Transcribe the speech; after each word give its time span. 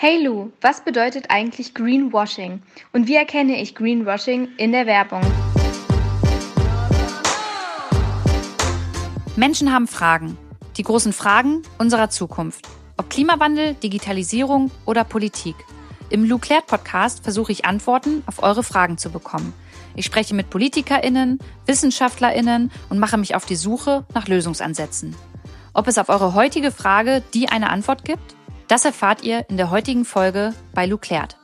Hey 0.00 0.24
Lou, 0.24 0.52
was 0.60 0.84
bedeutet 0.84 1.24
eigentlich 1.28 1.74
Greenwashing? 1.74 2.62
Und 2.92 3.08
wie 3.08 3.16
erkenne 3.16 3.60
ich 3.60 3.74
Greenwashing 3.74 4.46
in 4.56 4.70
der 4.70 4.86
Werbung? 4.86 5.22
Menschen 9.34 9.72
haben 9.72 9.88
Fragen. 9.88 10.38
Die 10.76 10.84
großen 10.84 11.12
Fragen 11.12 11.62
unserer 11.78 12.10
Zukunft. 12.10 12.68
Ob 12.96 13.10
Klimawandel, 13.10 13.74
Digitalisierung 13.74 14.70
oder 14.86 15.02
Politik. 15.02 15.56
Im 16.10 16.22
Lou 16.22 16.38
Claire 16.38 16.62
Podcast 16.64 17.24
versuche 17.24 17.50
ich 17.50 17.64
Antworten 17.64 18.22
auf 18.26 18.40
eure 18.40 18.62
Fragen 18.62 18.98
zu 18.98 19.10
bekommen. 19.10 19.52
Ich 19.96 20.06
spreche 20.06 20.32
mit 20.32 20.48
PolitikerInnen, 20.48 21.40
WissenschaftlerInnen 21.66 22.70
und 22.88 23.00
mache 23.00 23.18
mich 23.18 23.34
auf 23.34 23.46
die 23.46 23.56
Suche 23.56 24.06
nach 24.14 24.28
Lösungsansätzen. 24.28 25.16
Ob 25.74 25.88
es 25.88 25.98
auf 25.98 26.08
eure 26.08 26.34
heutige 26.34 26.70
Frage 26.70 27.20
die 27.34 27.48
eine 27.48 27.70
Antwort 27.70 28.04
gibt? 28.04 28.37
Das 28.68 28.84
erfahrt 28.84 29.22
ihr 29.22 29.48
in 29.48 29.56
der 29.56 29.70
heutigen 29.70 30.04
Folge 30.04 30.52
bei 30.74 30.84
Luclert. 30.84 31.38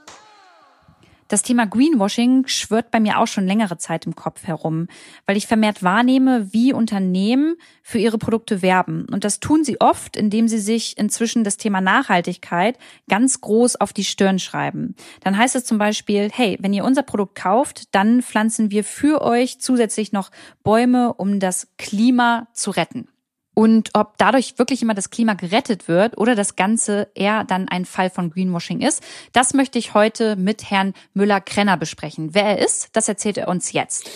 Das 1.29 1.43
Thema 1.43 1.67
Greenwashing 1.67 2.47
schwört 2.49 2.91
bei 2.91 3.01
mir 3.01 3.19
auch 3.19 3.27
schon 3.27 3.47
längere 3.47 3.79
Zeit 3.79 4.05
im 4.05 4.15
Kopf 4.15 4.45
herum, 4.45 4.89
weil 5.25 5.39
ich 5.39 5.47
vermehrt 5.47 5.83
wahrnehme, 5.83 6.53
wie 6.53 6.75
Unternehmen 6.75 7.57
für 7.83 7.99
ihre 7.99 8.19
Produkte 8.19 8.61
werben. 8.61 9.07
Und 9.11 9.25
das 9.25 9.41
tun 9.41 9.65
sie 9.65 9.81
oft, 9.81 10.19
indem 10.19 10.49
sie 10.49 10.59
sich 10.59 10.99
inzwischen 10.99 11.43
das 11.43 11.57
Thema 11.57 11.81
Nachhaltigkeit 11.81 12.79
ganz 13.09 13.41
groß 13.41 13.77
auf 13.77 13.95
die 13.95 14.05
Stirn 14.05 14.39
schreiben. 14.39 14.95
Dann 15.23 15.39
heißt 15.39 15.57
es 15.57 15.65
zum 15.65 15.79
Beispiel, 15.79 16.29
hey, 16.31 16.59
wenn 16.61 16.75
ihr 16.75 16.85
unser 16.85 17.03
Produkt 17.03 17.37
kauft, 17.37 17.95
dann 17.95 18.21
pflanzen 18.21 18.71
wir 18.71 18.85
für 18.85 19.23
euch 19.23 19.59
zusätzlich 19.61 20.13
noch 20.13 20.31
Bäume, 20.63 21.15
um 21.15 21.41
das 21.41 21.69
Klima 21.79 22.49
zu 22.53 22.71
retten. 22.71 23.09
Und 23.55 23.91
ob 23.95 24.19
dadurch 24.19 24.59
wirklich 24.59 24.83
immer 24.83 24.95
das 24.95 25.11
Klima 25.11 25.35
gerettet 25.35 25.89
wird 25.89 26.19
oder 26.19 26.35
das 26.35 26.57
Ganze 26.57 27.09
eher 27.15 27.45
dann 27.45 27.69
ein 27.69 27.85
Fall 27.85 28.11
von 28.11 28.31
Greenwashing 28.31 28.81
ist, 28.81 29.03
das 29.33 29.55
möchte 29.55 29.79
ich 29.79 29.95
heute 29.95 30.37
mit 30.37 30.71
Herrn 30.71 30.93
Müller-Krenner 31.15 31.77
besprechen. 31.77 32.35
Wer 32.35 32.45
er 32.45 32.59
ist, 32.59 32.89
das 32.93 33.09
erzählt 33.09 33.39
er 33.39 33.49
uns 33.49 33.73
jetzt. 33.73 34.11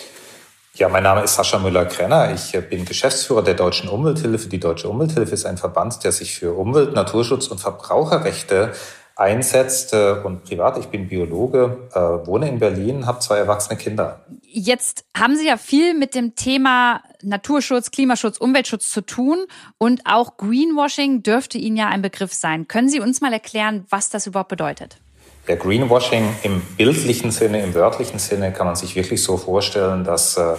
Ja, 0.75 0.87
mein 0.87 1.03
Name 1.03 1.23
ist 1.23 1.35
Sascha 1.35 1.59
Müller-Krenner. 1.59 2.33
Ich 2.33 2.53
äh, 2.53 2.61
bin 2.61 2.85
Geschäftsführer 2.85 3.43
der 3.43 3.55
Deutschen 3.55 3.89
Umwelthilfe. 3.89 4.47
Die 4.47 4.61
Deutsche 4.61 4.87
Umwelthilfe 4.87 5.33
ist 5.33 5.45
ein 5.45 5.57
Verband, 5.57 6.03
der 6.03 6.13
sich 6.13 6.35
für 6.35 6.53
Umwelt, 6.53 6.93
Naturschutz 6.93 7.47
und 7.47 7.59
Verbraucherrechte 7.59 8.71
einsetzt 9.19 9.93
und 9.93 10.43
privat, 10.43 10.77
ich 10.77 10.87
bin 10.87 11.07
Biologe, 11.07 11.89
äh, 11.93 11.99
wohne 11.99 12.47
in 12.47 12.59
Berlin, 12.59 13.05
habe 13.05 13.19
zwei 13.19 13.37
erwachsene 13.37 13.77
Kinder. 13.77 14.21
Jetzt 14.41 15.05
haben 15.15 15.35
Sie 15.35 15.45
ja 15.45 15.57
viel 15.57 15.93
mit 15.93 16.15
dem 16.15 16.35
Thema 16.35 17.01
Naturschutz, 17.21 17.91
Klimaschutz, 17.91 18.37
Umweltschutz 18.37 18.91
zu 18.91 19.01
tun 19.01 19.45
und 19.77 20.01
auch 20.05 20.37
Greenwashing 20.37 21.21
dürfte 21.21 21.57
Ihnen 21.57 21.77
ja 21.77 21.87
ein 21.87 22.01
Begriff 22.01 22.33
sein. 22.33 22.67
Können 22.67 22.89
Sie 22.89 22.99
uns 22.99 23.21
mal 23.21 23.33
erklären, 23.33 23.85
was 23.89 24.09
das 24.09 24.25
überhaupt 24.25 24.49
bedeutet? 24.49 24.97
Der 25.49 25.57
Greenwashing 25.57 26.35
im 26.43 26.61
bildlichen 26.77 27.31
Sinne, 27.31 27.63
im 27.63 27.73
wörtlichen 27.73 28.19
Sinne 28.19 28.53
kann 28.53 28.67
man 28.67 28.75
sich 28.75 28.95
wirklich 28.95 29.23
so 29.23 29.35
vorstellen, 29.35 30.03
dass 30.03 30.37
äh, 30.37 30.53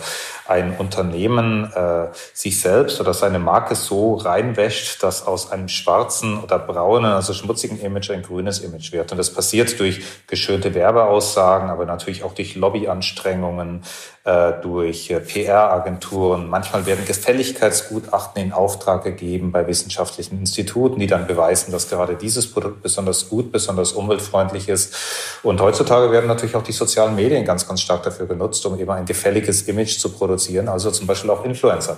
ein 0.48 0.76
Unternehmen 0.78 1.72
äh, 1.72 2.08
sich 2.34 2.60
selbst 2.60 3.00
oder 3.00 3.14
seine 3.14 3.38
Marke 3.38 3.76
so 3.76 4.16
reinwäscht, 4.16 5.00
dass 5.04 5.24
aus 5.24 5.52
einem 5.52 5.68
schwarzen 5.68 6.42
oder 6.42 6.58
braunen, 6.58 7.12
also 7.12 7.32
schmutzigen 7.34 7.80
Image 7.80 8.10
ein 8.10 8.22
grünes 8.22 8.58
Image 8.58 8.90
wird. 8.90 9.12
Und 9.12 9.18
das 9.18 9.32
passiert 9.32 9.78
durch 9.78 10.02
geschönte 10.26 10.74
Werbeaussagen, 10.74 11.70
aber 11.70 11.86
natürlich 11.86 12.24
auch 12.24 12.34
durch 12.34 12.56
Lobbyanstrengungen, 12.56 13.84
äh, 14.24 14.52
durch 14.60 15.08
PR-Agenturen. 15.08 16.48
Manchmal 16.48 16.84
werden 16.84 17.06
Gefälligkeitsgutachten 17.06 18.42
in 18.42 18.52
Auftrag 18.52 19.02
gegeben 19.02 19.50
bei 19.50 19.66
wissenschaftlichen 19.66 20.38
Instituten, 20.38 21.00
die 21.00 21.06
dann 21.06 21.26
beweisen, 21.26 21.72
dass 21.72 21.88
gerade 21.88 22.16
dieses 22.16 22.50
Produkt 22.50 22.82
besonders 22.82 23.30
gut, 23.30 23.50
besonders 23.50 23.92
umweltfreundlich 23.92 24.68
ist. 24.68 24.94
Und 25.42 25.60
heutzutage 25.60 26.12
werden 26.12 26.26
natürlich 26.26 26.54
auch 26.54 26.62
die 26.62 26.72
sozialen 26.72 27.14
Medien 27.14 27.46
ganz, 27.46 27.66
ganz 27.66 27.80
stark 27.80 28.02
dafür 28.02 28.26
genutzt, 28.26 28.64
um 28.66 28.78
eben 28.78 28.90
ein 28.90 29.06
gefälliges 29.06 29.62
Image 29.62 29.98
zu 29.98 30.10
produzieren, 30.10 30.68
also 30.68 30.90
zum 30.90 31.06
Beispiel 31.06 31.30
auch 31.30 31.42
Influencer. 31.44 31.96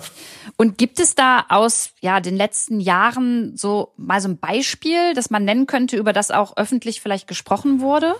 Und 0.57 0.79
gibt 0.79 1.01
es 1.01 1.17
da 1.17 1.45
aus 1.49 1.91
ja, 2.03 2.21
den 2.21 2.37
letzten 2.37 2.79
Jahren 2.79 3.57
so 3.57 3.93
mal 3.97 4.21
so 4.21 4.29
ein 4.29 4.39
Beispiel, 4.39 5.15
das 5.15 5.31
man 5.31 5.45
nennen 5.45 5.67
könnte, 5.67 5.97
über 5.97 6.13
das 6.13 6.31
auch 6.31 6.57
öffentlich 6.57 7.01
vielleicht 7.01 7.27
gesprochen 7.27 7.81
wurde? 7.81 8.15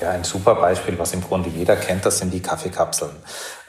Ja, 0.00 0.10
ein 0.10 0.24
super 0.24 0.56
Beispiel, 0.56 0.98
was 0.98 1.12
im 1.14 1.22
Grunde 1.22 1.48
jeder 1.50 1.76
kennt, 1.76 2.04
das 2.04 2.18
sind 2.18 2.34
die 2.34 2.40
Kaffeekapseln. 2.40 3.12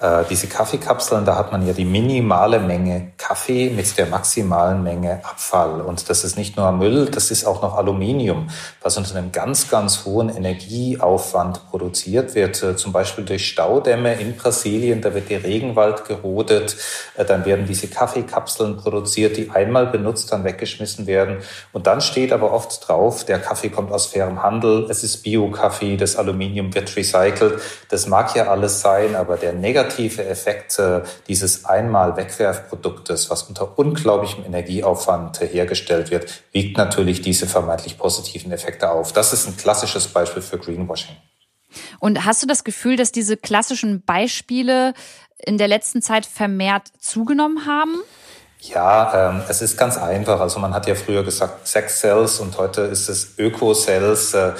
Äh, 0.01 0.23
diese 0.29 0.47
Kaffeekapseln, 0.47 1.23
da 1.23 1.35
hat 1.35 1.51
man 1.51 1.65
ja 1.65 1.71
die 1.71 1.85
minimale 1.85 2.59
Menge 2.59 3.13
Kaffee 3.17 3.69
mit 3.69 3.97
der 3.97 4.07
maximalen 4.07 4.83
Menge 4.83 5.21
Abfall. 5.23 5.81
Und 5.81 6.09
das 6.09 6.23
ist 6.23 6.35
nicht 6.35 6.57
nur 6.57 6.71
Müll, 6.71 7.05
das 7.05 7.29
ist 7.29 7.45
auch 7.45 7.61
noch 7.61 7.77
Aluminium, 7.77 8.49
was 8.81 8.97
unter 8.97 9.15
einem 9.15 9.31
ganz, 9.31 9.69
ganz 9.69 10.03
hohen 10.03 10.29
Energieaufwand 10.29 11.69
produziert 11.69 12.33
wird. 12.33 12.61
Äh, 12.61 12.75
zum 12.75 12.91
Beispiel 12.91 13.23
durch 13.23 13.47
Staudämme 13.47 14.15
in 14.15 14.35
Brasilien, 14.35 15.01
da 15.01 15.13
wird 15.13 15.29
der 15.29 15.43
Regenwald 15.43 16.05
gerodet, 16.05 16.75
äh, 17.15 17.23
dann 17.23 17.45
werden 17.45 17.67
diese 17.67 17.87
Kaffeekapseln 17.87 18.77
produziert, 18.77 19.37
die 19.37 19.51
einmal 19.51 19.85
benutzt, 19.85 20.31
dann 20.31 20.43
weggeschmissen 20.43 21.07
werden. 21.07 21.37
Und 21.71 21.87
dann 21.87 22.01
steht 22.01 22.33
aber 22.33 22.51
oft 22.51 22.87
drauf, 22.87 23.25
der 23.25 23.39
Kaffee 23.39 23.69
kommt 23.69 23.91
aus 23.91 24.07
fairem 24.07 24.43
Handel, 24.43 24.87
es 24.89 25.03
ist 25.03 25.23
Bio-Kaffee, 25.23 25.95
das 25.95 26.14
Aluminium 26.15 26.73
wird 26.73 26.95
recycelt. 26.95 27.61
Das 27.89 28.07
mag 28.07 28.35
ja 28.35 28.47
alles 28.47 28.81
sein, 28.81 29.15
aber 29.15 29.37
der 29.37 29.53
negative 29.53 30.25
Effekt 30.25 30.79
äh, 30.79 31.01
dieses 31.27 31.65
einmal 31.65 32.15
Wegwerfproduktes, 32.17 33.29
was 33.29 33.43
unter 33.43 33.77
unglaublichem 33.77 34.45
Energieaufwand 34.45 35.39
hergestellt 35.41 36.11
wird, 36.11 36.43
wiegt 36.51 36.77
natürlich 36.77 37.21
diese 37.21 37.47
vermeintlich 37.47 37.97
positiven 37.97 38.51
Effekte 38.51 38.91
auf. 38.91 39.13
Das 39.13 39.33
ist 39.33 39.47
ein 39.47 39.57
klassisches 39.57 40.07
Beispiel 40.07 40.41
für 40.41 40.57
Greenwashing. 40.57 41.15
Und 41.99 42.25
hast 42.25 42.41
du 42.41 42.47
das 42.47 42.63
Gefühl, 42.63 42.95
dass 42.95 43.11
diese 43.11 43.37
klassischen 43.37 44.01
Beispiele 44.03 44.93
in 45.45 45.57
der 45.57 45.67
letzten 45.67 46.01
Zeit 46.01 46.25
vermehrt 46.25 46.87
zugenommen 46.99 47.65
haben? 47.65 47.97
Ja, 48.61 49.29
ähm, 49.29 49.41
es 49.47 49.61
ist 49.61 49.77
ganz 49.77 49.97
einfach. 49.97 50.39
Also 50.39 50.59
man 50.59 50.73
hat 50.73 50.87
ja 50.87 50.95
früher 50.95 51.23
gesagt 51.23 51.67
Sex 51.67 51.99
Cells 51.99 52.39
und 52.39 52.57
heute 52.57 52.81
ist 52.81 53.09
es 53.09 53.37
Öko-Cells. 53.37 54.33
Äh, 54.33 54.47
äh, 54.47 54.53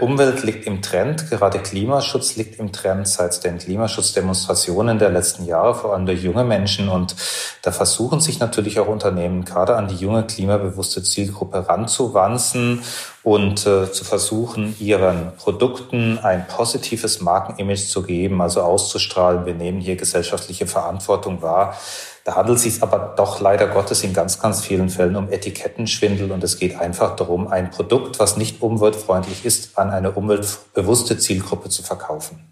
Umwelt 0.00 0.42
liegt 0.42 0.66
im 0.66 0.82
Trend, 0.82 1.30
gerade 1.30 1.60
Klimaschutz 1.60 2.34
liegt 2.34 2.58
im 2.58 2.72
Trend 2.72 3.06
seit 3.06 3.44
den 3.44 3.58
Klimaschutzdemonstrationen 3.58 4.98
der 4.98 5.10
letzten 5.10 5.44
Jahre, 5.44 5.74
vor 5.74 5.94
allem 5.94 6.04
durch 6.04 6.22
junge 6.22 6.42
Menschen. 6.42 6.88
Und 6.88 7.14
da 7.62 7.70
versuchen 7.70 8.20
sich 8.20 8.40
natürlich 8.40 8.80
auch 8.80 8.88
Unternehmen 8.88 9.44
gerade 9.44 9.76
an 9.76 9.86
die 9.86 9.94
junge 9.94 10.24
klimabewusste 10.24 11.02
Zielgruppe 11.04 11.68
ranzuwanzen 11.68 12.82
und 13.22 13.66
äh, 13.66 13.92
zu 13.92 14.04
versuchen, 14.04 14.74
ihren 14.80 15.36
Produkten 15.36 16.18
ein 16.18 16.48
positives 16.48 17.20
Markenimage 17.20 17.86
zu 17.86 18.02
geben, 18.02 18.42
also 18.42 18.62
auszustrahlen, 18.62 19.46
wir 19.46 19.54
nehmen 19.54 19.80
hier 19.80 19.96
gesellschaftliche 19.96 20.66
Verantwortung 20.66 21.40
wahr. 21.40 21.76
Da 22.28 22.34
handelt 22.34 22.58
es 22.58 22.64
sich 22.64 22.82
aber 22.82 23.14
doch 23.16 23.40
leider 23.40 23.66
Gottes 23.68 24.04
in 24.04 24.12
ganz, 24.12 24.38
ganz 24.38 24.62
vielen 24.62 24.90
Fällen 24.90 25.16
um 25.16 25.32
Etikettenschwindel 25.32 26.30
und 26.30 26.44
es 26.44 26.58
geht 26.58 26.78
einfach 26.78 27.16
darum, 27.16 27.48
ein 27.48 27.70
Produkt, 27.70 28.18
was 28.18 28.36
nicht 28.36 28.60
umweltfreundlich 28.60 29.46
ist, 29.46 29.78
an 29.78 29.88
eine 29.88 30.10
umweltbewusste 30.12 31.16
Zielgruppe 31.16 31.70
zu 31.70 31.82
verkaufen. 31.82 32.46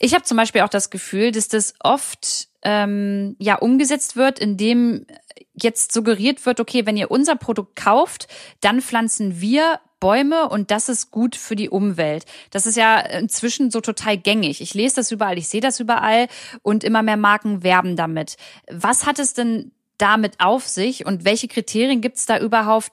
Ich 0.00 0.12
habe 0.12 0.24
zum 0.24 0.36
Beispiel 0.36 0.60
auch 0.60 0.68
das 0.68 0.90
Gefühl, 0.90 1.32
dass 1.32 1.48
das 1.48 1.72
oft 1.80 2.48
ähm, 2.64 3.36
ja 3.38 3.56
umgesetzt 3.56 4.16
wird, 4.16 4.38
indem 4.38 5.06
jetzt 5.54 5.92
suggeriert 5.92 6.44
wird, 6.46 6.60
okay, 6.60 6.86
wenn 6.86 6.96
ihr 6.96 7.10
unser 7.10 7.36
Produkt 7.36 7.76
kauft, 7.76 8.28
dann 8.60 8.80
pflanzen 8.80 9.40
wir 9.40 9.78
Bäume 10.00 10.48
und 10.48 10.70
das 10.70 10.88
ist 10.88 11.10
gut 11.10 11.36
für 11.36 11.56
die 11.56 11.70
Umwelt. 11.70 12.26
Das 12.50 12.66
ist 12.66 12.76
ja 12.76 12.98
inzwischen 12.98 13.70
so 13.70 13.80
total 13.80 14.18
gängig. 14.18 14.60
Ich 14.60 14.74
lese 14.74 14.96
das 14.96 15.10
überall, 15.10 15.38
ich 15.38 15.48
sehe 15.48 15.60
das 15.60 15.80
überall 15.80 16.26
und 16.62 16.84
immer 16.84 17.02
mehr 17.02 17.16
Marken 17.16 17.62
werben 17.62 17.96
damit. 17.96 18.36
Was 18.70 19.06
hat 19.06 19.18
es 19.18 19.32
denn 19.32 19.72
damit 19.96 20.40
auf 20.40 20.66
sich 20.66 21.06
und 21.06 21.24
welche 21.24 21.48
Kriterien 21.48 22.00
gibt 22.00 22.16
es 22.16 22.26
da 22.26 22.38
überhaupt, 22.38 22.90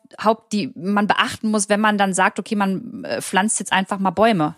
die 0.53 0.71
man 0.75 1.07
beachten 1.07 1.49
muss, 1.49 1.67
wenn 1.67 1.81
man 1.81 1.97
dann 1.97 2.13
sagt, 2.13 2.39
okay, 2.39 2.55
man 2.55 3.03
äh, 3.03 3.21
pflanzt 3.21 3.59
jetzt 3.59 3.73
einfach 3.73 3.99
mal 3.99 4.11
Bäume? 4.11 4.55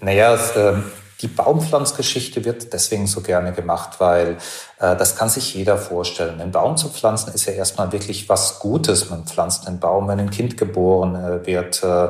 Naja, 0.00 0.34
es, 0.34 0.54
ähm 0.56 0.84
die 1.20 1.28
Baumpflanzgeschichte 1.28 2.44
wird 2.44 2.72
deswegen 2.72 3.06
so 3.06 3.20
gerne 3.20 3.52
gemacht, 3.52 4.00
weil 4.00 4.38
äh, 4.78 4.96
das 4.96 5.16
kann 5.16 5.28
sich 5.28 5.54
jeder 5.54 5.76
vorstellen. 5.76 6.40
Einen 6.40 6.52
Baum 6.52 6.76
zu 6.76 6.88
pflanzen 6.88 7.32
ist 7.34 7.46
ja 7.46 7.52
erstmal 7.52 7.92
wirklich 7.92 8.28
was 8.28 8.58
Gutes. 8.58 9.10
Man 9.10 9.24
pflanzt 9.24 9.66
einen 9.66 9.80
Baum, 9.80 10.08
wenn 10.08 10.20
ein 10.20 10.30
Kind 10.30 10.56
geboren 10.56 11.14
äh, 11.14 11.46
wird. 11.46 11.82
Äh, 11.82 12.06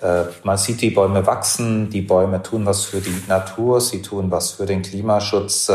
äh, 0.00 0.24
man 0.42 0.56
sieht 0.56 0.80
die 0.80 0.90
Bäume 0.90 1.26
wachsen, 1.26 1.90
die 1.90 2.02
Bäume 2.02 2.42
tun 2.42 2.64
was 2.66 2.84
für 2.84 3.00
die 3.00 3.22
Natur, 3.28 3.80
sie 3.80 4.02
tun 4.02 4.30
was 4.30 4.52
für 4.52 4.66
den 4.66 4.82
Klimaschutz. 4.82 5.70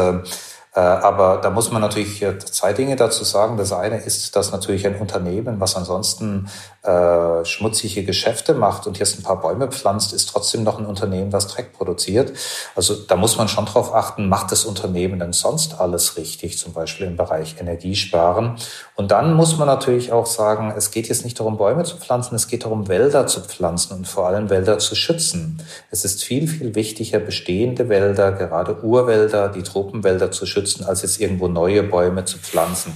Äh, 0.80 0.82
aber 0.82 1.40
da 1.42 1.50
muss 1.50 1.72
man 1.72 1.82
natürlich 1.82 2.26
zwei 2.52 2.72
Dinge 2.72 2.96
dazu 2.96 3.26
sagen. 3.26 3.58
Das 3.58 3.74
eine 3.74 3.98
ist, 3.98 4.36
dass 4.38 4.54
natürlich 4.54 4.88
ein 4.88 4.96
Unternehmen, 4.96 5.60
was 5.60 5.76
ansonsten 5.76 6.48
äh, 6.84 7.44
schmutzige 7.44 8.06
Geschäfte 8.06 8.54
macht 8.54 8.88
und 8.88 8.98
jetzt 8.98 9.20
ein 9.20 9.24
paar 9.24 9.42
Bäume 9.42 9.68
pflanzt, 9.68 10.14
ist 10.14 10.30
trotzdem 10.30 10.64
noch 10.64 10.80
ein 10.80 10.86
Unternehmen, 10.86 11.34
was 11.34 11.48
Dreck 11.48 11.74
produziert. 11.74 12.32
Also 12.76 12.96
da 12.96 13.18
muss 13.18 13.38
man 13.38 13.50
schon 13.50 13.66
drauf 13.66 13.94
achten, 13.94 14.30
macht 14.30 14.54
das 14.54 14.64
Unternehmen 14.64 15.20
denn 15.20 15.34
sonst 15.34 15.82
alles 15.82 16.16
richtig, 16.16 16.58
zum 16.58 16.72
Beispiel 16.72 17.08
im 17.08 17.18
Bereich 17.18 17.58
Energiesparen. 17.60 18.56
Und 18.96 19.12
dann 19.12 19.34
muss 19.34 19.58
man 19.58 19.68
natürlich 19.68 20.14
auch 20.14 20.26
sagen, 20.26 20.74
es 20.76 20.92
geht 20.92 21.10
jetzt 21.10 21.26
nicht 21.26 21.38
darum, 21.40 21.58
Bäume 21.58 21.84
zu 21.84 21.98
pflanzen, 21.98 22.36
es 22.36 22.48
geht 22.48 22.64
darum, 22.64 22.88
Wälder 22.88 23.28
zu 23.28 23.42
pflanzen 23.42 23.98
und 23.98 24.08
vor 24.08 24.28
allem 24.28 24.50
Wälder 24.50 24.80
zu 24.80 24.96
schützen. 24.96 25.62
Es 25.92 26.06
ist 26.06 26.24
viel, 26.24 26.48
viel 26.48 26.76
wichtiger, 26.76 27.20
bestehende 27.20 27.90
Wälder, 27.90 28.32
gerade 28.32 28.82
Urwälder, 28.84 29.50
die 29.50 29.64
Tropenwälder 29.64 30.32
zu 30.32 30.46
schützen, 30.46 30.69
als 30.86 31.02
jetzt 31.02 31.20
irgendwo 31.20 31.48
neue 31.48 31.84
Bäume 31.84 32.26
zu 32.26 32.38
pflanzen. 32.38 32.94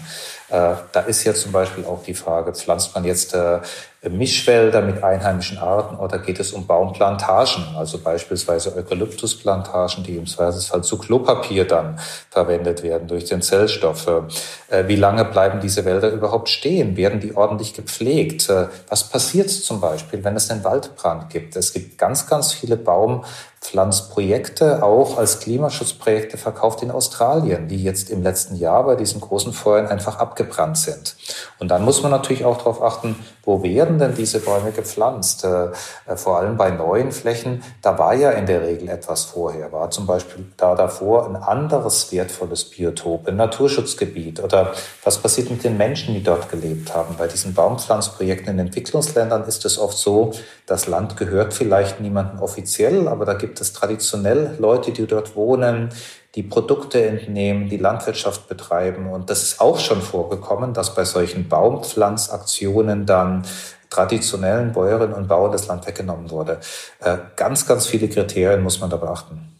Äh, 0.53 0.75
da 0.91 0.99
ist 0.99 1.23
ja 1.23 1.33
zum 1.33 1.51
Beispiel 1.51 1.83
auch 1.85 2.03
die 2.03 2.13
Frage, 2.13 2.53
pflanzt 2.53 2.93
man 2.93 3.05
jetzt 3.05 3.33
äh, 3.33 3.59
Mischwälder 4.07 4.81
mit 4.81 5.01
einheimischen 5.03 5.57
Arten 5.57 5.95
oder 5.95 6.19
geht 6.19 6.39
es 6.39 6.51
um 6.51 6.67
Baumplantagen, 6.67 7.63
also 7.75 7.97
beispielsweise 7.97 8.75
Eukalyptusplantagen, 8.75 10.03
die 10.03 10.17
im 10.17 10.27
Zweifelsfall 10.27 10.83
zu 10.83 10.99
Klopapier 10.99 11.65
dann 11.65 11.97
verwendet 12.29 12.83
werden 12.83 13.07
durch 13.07 13.25
den 13.25 13.41
Zellstoff. 13.41 14.05
Äh, 14.67 14.87
wie 14.87 14.97
lange 14.97 15.25
bleiben 15.25 15.59
diese 15.59 15.85
Wälder 15.85 16.11
überhaupt 16.11 16.49
stehen? 16.49 16.97
Werden 16.97 17.19
die 17.19 17.35
ordentlich 17.35 17.73
gepflegt? 17.73 18.51
Was 18.89 19.09
passiert 19.09 19.49
zum 19.49 19.81
Beispiel, 19.81 20.23
wenn 20.23 20.35
es 20.35 20.51
einen 20.51 20.63
Waldbrand 20.63 21.31
gibt? 21.31 21.55
Es 21.55 21.73
gibt 21.73 21.97
ganz, 21.97 22.27
ganz 22.27 22.53
viele 22.53 22.77
Baum 22.77 23.23
Pflanzprojekte 23.63 24.83
auch 24.83 25.17
als 25.17 25.39
Klimaschutzprojekte 25.39 26.37
verkauft 26.37 26.83
in 26.83 26.91
Australien, 26.91 27.69
die 27.69 27.81
jetzt 27.81 28.09
im 28.09 28.21
letzten 28.21 28.57
Jahr 28.57 28.83
bei 28.83 28.95
diesen 28.95 29.21
großen 29.21 29.53
Feuern 29.53 29.87
einfach 29.87 30.19
abgebrannt 30.19 30.77
sind. 30.77 31.15
Und 31.59 31.69
dann 31.69 31.85
muss 31.85 32.03
man 32.03 32.11
natürlich 32.11 32.43
auch 32.43 32.57
darauf 32.57 32.83
achten, 32.83 33.15
wo 33.45 33.61
werden 33.61 33.99
denn 33.99 34.15
diese 34.15 34.39
Bäume 34.39 34.71
gepflanzt? 34.71 35.43
Äh, 35.43 35.67
äh, 36.05 36.15
vor 36.15 36.39
allem 36.39 36.55
bei 36.55 36.71
neuen 36.71 37.11
Flächen, 37.11 37.61
da 37.81 37.97
war 37.97 38.13
ja 38.13 38.31
in 38.31 38.45
der 38.45 38.61
Regel 38.61 38.89
etwas 38.89 39.25
vorher, 39.25 39.71
war 39.71 39.91
zum 39.91 40.05
Beispiel 40.05 40.45
da 40.55 40.75
davor 40.75 41.27
ein 41.27 41.35
anderes 41.35 42.11
wertvolles 42.11 42.69
Biotop, 42.69 43.27
ein 43.27 43.35
Naturschutzgebiet 43.35 44.41
oder 44.41 44.73
was 45.03 45.17
passiert 45.17 45.49
mit 45.51 45.63
den 45.63 45.77
Menschen, 45.77 46.13
die 46.13 46.23
dort 46.23 46.49
gelebt 46.49 46.93
haben? 46.95 47.15
Bei 47.17 47.27
diesen 47.27 47.53
Baumpflanzprojekten 47.53 48.53
in 48.53 48.59
Entwicklungsländern 48.59 49.43
ist 49.43 49.65
es 49.65 49.77
oft 49.77 49.97
so, 49.97 50.31
das 50.65 50.87
Land 50.87 51.17
gehört 51.17 51.53
vielleicht 51.53 51.99
niemandem 51.99 52.39
offiziell, 52.39 53.07
aber 53.09 53.25
da 53.25 53.33
gibt 53.33 53.59
es 53.59 53.73
traditionell 53.73 54.55
Leute, 54.57 54.91
die 54.91 55.05
dort 55.05 55.35
wohnen, 55.35 55.89
die 56.35 56.43
Produkte 56.43 57.05
entnehmen, 57.05 57.69
die 57.69 57.77
Landwirtschaft 57.77 58.47
betreiben. 58.47 59.07
Und 59.07 59.29
das 59.29 59.43
ist 59.43 59.61
auch 59.61 59.79
schon 59.79 60.01
vorgekommen, 60.01 60.73
dass 60.73 60.95
bei 60.95 61.05
solchen 61.05 61.47
Baumpflanzaktionen 61.47 63.05
dann 63.05 63.43
traditionellen 63.89 64.71
Bäuerinnen 64.71 65.13
und 65.13 65.27
Bauern 65.27 65.51
das 65.51 65.67
Land 65.67 65.85
weggenommen 65.85 66.31
wurde. 66.31 66.59
Äh, 66.99 67.17
ganz, 67.35 67.67
ganz 67.67 67.85
viele 67.85 68.09
Kriterien 68.09 68.63
muss 68.63 68.79
man 68.79 68.89
da 68.89 68.97
beachten. 68.97 69.52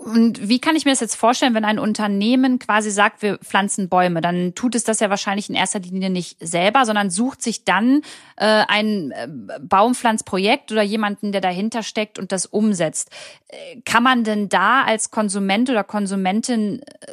Und 0.00 0.48
wie 0.48 0.60
kann 0.60 0.76
ich 0.76 0.86
mir 0.86 0.92
das 0.92 1.00
jetzt 1.00 1.14
vorstellen, 1.14 1.52
wenn 1.52 1.66
ein 1.66 1.78
Unternehmen 1.78 2.58
quasi 2.58 2.90
sagt, 2.90 3.20
wir 3.20 3.36
pflanzen 3.36 3.90
Bäume, 3.90 4.22
dann 4.22 4.54
tut 4.54 4.74
es 4.74 4.82
das 4.82 4.98
ja 4.98 5.10
wahrscheinlich 5.10 5.50
in 5.50 5.54
erster 5.54 5.78
Linie 5.78 6.08
nicht 6.08 6.38
selber, 6.40 6.86
sondern 6.86 7.10
sucht 7.10 7.42
sich 7.42 7.64
dann 7.64 8.00
äh, 8.36 8.64
ein 8.66 9.10
äh, 9.10 9.28
Baumpflanzprojekt 9.60 10.72
oder 10.72 10.80
jemanden, 10.80 11.32
der 11.32 11.42
dahinter 11.42 11.82
steckt 11.82 12.18
und 12.18 12.32
das 12.32 12.46
umsetzt. 12.46 13.10
Äh, 13.48 13.82
kann 13.84 14.02
man 14.02 14.24
denn 14.24 14.48
da 14.48 14.84
als 14.84 15.10
Konsument 15.10 15.68
oder 15.68 15.84
Konsumentin 15.84 16.80
äh, 16.80 17.12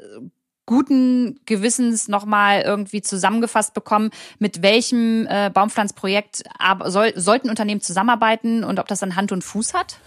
guten 0.65 1.41
Gewissens 1.45 2.07
nochmal 2.07 2.61
irgendwie 2.61 3.01
zusammengefasst 3.01 3.73
bekommen, 3.73 4.11
mit 4.39 4.61
welchem 4.61 5.27
äh, 5.27 5.49
Baumpflanzprojekt 5.53 6.43
soll, 6.85 7.11
sollten 7.17 7.49
Unternehmen 7.49 7.81
zusammenarbeiten 7.81 8.63
und 8.63 8.79
ob 8.79 8.87
das 8.87 8.99
dann 8.99 9.17
Hand 9.17 9.33
und 9.33 9.43
Fuß 9.43 9.73
hat? 9.73 9.97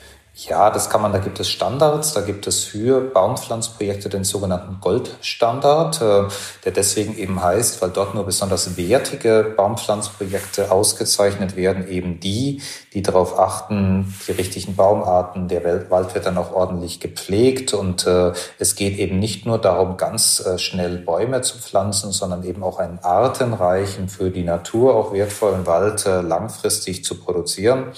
Ja, 0.49 0.71
das 0.71 0.89
kann 0.89 1.03
man, 1.03 1.13
da 1.13 1.19
gibt 1.19 1.39
es 1.39 1.51
Standards, 1.51 2.15
da 2.15 2.23
gibt 2.23 2.47
es 2.47 2.65
für 2.65 3.03
Baumpflanzprojekte 3.03 4.09
den 4.09 4.25
sogenannten 4.25 4.79
Goldstandard, 4.81 6.01
äh, 6.01 6.29
der 6.65 6.73
deswegen 6.73 7.19
eben 7.19 7.43
heißt, 7.43 7.83
weil 7.83 7.91
dort 7.91 8.15
nur 8.15 8.25
besonders 8.25 8.79
wertige 8.79 9.53
Baumpflanzprojekte 9.55 10.71
ausgezeichnet 10.71 11.57
werden, 11.57 11.87
eben 11.89 12.21
die, 12.21 12.63
die 12.95 13.03
darauf 13.03 13.39
achten, 13.39 14.15
die 14.27 14.33
richtigen 14.33 14.77
Baumarten, 14.77 15.49
der 15.49 15.91
Wald 15.91 16.15
wird 16.15 16.25
dann 16.25 16.39
auch 16.39 16.55
ordentlich 16.55 17.01
gepflegt 17.01 17.75
und 17.75 18.07
äh, 18.07 18.33
es 18.59 18.77
geht 18.77 18.99
eben 18.99 19.19
nicht 19.19 19.45
nur 19.45 19.59
darum, 19.59 19.99
ganz 19.99 20.41
äh, 20.41 20.57
schnell 20.59 20.97
Bäume 20.97 21.43
zu 21.43 21.59
pflanzen, 21.59 22.13
sondern 22.13 22.45
eben 22.45 22.63
auch 22.63 22.79
einen 22.79 22.99
artenreichen, 23.01 24.09
für 24.09 24.31
die 24.31 24.45
Natur 24.45 24.95
auch 24.95 25.13
wertvollen 25.13 25.67
Wald 25.67 26.07
langfristig 26.07 27.05
zu 27.05 27.17
produzieren. 27.17 27.93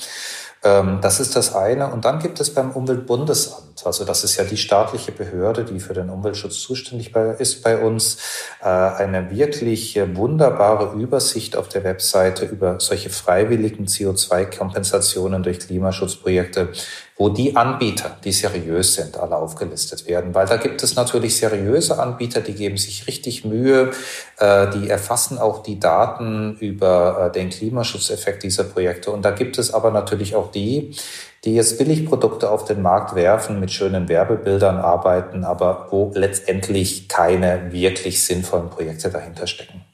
Ähm, 0.65 0.99
das 1.01 1.21
ist 1.21 1.37
das 1.37 1.55
eine. 1.55 1.93
Und 1.93 2.05
dann 2.05 2.19
gibt 2.19 2.41
es 2.41 2.55
beim 2.55 2.71
Umweltbundesamt, 2.71 3.72
also 3.85 4.05
das 4.05 4.25
ist 4.25 4.37
ja 4.37 4.45
die 4.45 4.57
staatliche 4.57 5.13
Behörde, 5.13 5.65
die 5.65 5.81
für 5.81 5.95
den 5.95 6.11
Umweltschutz 6.11 6.61
zuständig 6.61 7.15
ist 7.39 7.63
bei 7.63 7.79
uns, 7.79 8.19
äh, 8.61 8.67
eine 8.67 9.31
wirklich 9.31 10.01
wunderbare 10.15 10.95
Übersicht 10.99 11.57
auf 11.57 11.69
der 11.69 11.85
Webseite 11.85 12.45
über 12.45 12.81
solche 12.81 13.11
freiwilligen 13.11 13.87
CO2-Kompensationen 13.87 15.43
durch 15.43 15.61
Klimaschutzprojekte, 15.61 16.73
wo 17.17 17.29
die 17.29 17.55
Anbieter, 17.55 18.17
die 18.25 18.33
seriös 18.33 18.95
sind, 18.95 19.17
alle 19.17 19.37
aufgelistet 19.37 20.07
werden. 20.07 20.35
Weil 20.35 20.47
da 20.47 20.57
gibt 20.57 20.83
es 20.83 20.97
natürlich 20.97 21.37
seriöse 21.37 21.99
Anbieter, 21.99 22.41
die 22.41 22.55
geben 22.55 22.77
sich 22.77 23.07
richtig 23.07 23.45
Mühe, 23.45 23.91
äh, 24.39 24.67
die 24.71 24.89
erfassen 24.89 25.39
auch 25.39 25.63
die 25.63 25.79
Daten 25.79 26.57
über 26.59 27.27
äh, 27.27 27.33
den 27.33 27.51
Klimaschutzeffekt 27.51 28.43
dieser 28.43 28.65
Projekte. 28.65 29.11
Und 29.11 29.25
da 29.25 29.31
gibt 29.31 29.59
es 29.59 29.73
aber 29.73 29.91
natürlich 29.91 30.35
auch 30.35 30.51
die, 30.51 30.97
die 31.45 31.55
jetzt 31.55 31.79
Billigprodukte 31.79 32.51
auf 32.51 32.65
den 32.65 32.83
Markt 32.83 33.15
werfen, 33.15 33.59
mit 33.59 33.73
schönen 33.73 34.09
Werbebildern 34.09 34.77
arbeiten, 34.77 35.45
aber 35.45 35.89
wo 35.91 36.13
letztendlich 36.15 37.09
keine 37.09 37.73
wirklich 37.73 38.25
sinnvollen 38.25 38.71
Projekte 38.71 39.11
dahinter 39.11 39.47
stecken. 39.47 39.85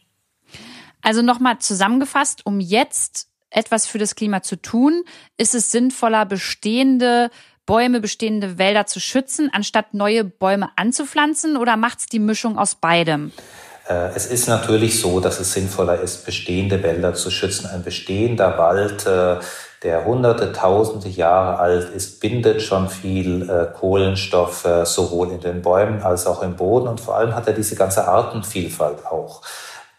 Also 1.01 1.23
nochmal 1.23 1.59
zusammengefasst, 1.59 2.45
um 2.45 2.61
jetzt 2.61 3.29
etwas 3.51 3.87
für 3.87 3.99
das 3.99 4.15
Klima 4.15 4.43
zu 4.43 4.57
tun? 4.57 5.05
Ist 5.37 5.55
es 5.55 5.71
sinnvoller, 5.71 6.27
bestehende 6.27 7.31
Bäume, 7.67 8.01
bestehende 8.01 8.59
Wälder 8.59 8.87
zu 8.87 9.01
schützen, 9.01 9.51
anstatt 9.53 9.95
neue 9.95 10.25
Bäume 10.25 10.71
anzupflanzen? 10.77 11.57
Oder 11.57 11.77
macht 11.77 12.01
es 12.01 12.07
die 12.07 12.19
Mischung 12.19 12.59
aus 12.59 12.75
beidem? 12.75 13.33
Äh, 13.89 14.11
es 14.15 14.27
ist 14.27 14.49
natürlich 14.49 15.01
so, 15.01 15.21
dass 15.21 15.41
es 15.41 15.53
sinnvoller 15.53 16.01
ist, 16.01 16.25
bestehende 16.25 16.83
Wälder 16.83 17.15
zu 17.15 17.31
schützen. 17.31 17.67
Ein 17.67 17.83
bestehender 17.85 18.59
Wald, 18.59 19.07
äh, 19.07 19.37
der 19.83 20.05
hunderte, 20.05 20.53
tausende 20.53 21.09
Jahre 21.09 21.59
alt 21.59 21.91
ist, 21.91 22.21
bindet 22.21 22.63
schon 22.63 22.89
viel 22.89 23.49
äh, 23.49 23.67
Kohlenstoff 23.79 24.67
sowohl 24.85 25.31
in 25.31 25.41
den 25.41 25.63
Bäumen 25.63 26.03
als 26.03 26.27
auch 26.27 26.43
im 26.43 26.57
Boden 26.57 26.89
und 26.89 27.01
vor 27.01 27.17
allem 27.17 27.35
hat 27.35 27.47
er 27.47 27.53
diese 27.53 27.77
ganze 27.77 28.07
Artenvielfalt 28.09 29.07
auch. 29.07 29.43